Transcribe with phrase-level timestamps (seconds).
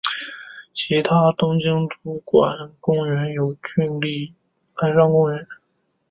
[0.73, 4.33] 其他东京都所管公园有都立
[4.73, 5.45] 海上公园。